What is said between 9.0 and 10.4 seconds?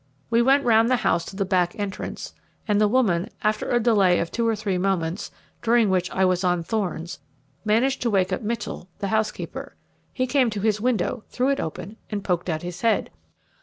housekeeper. He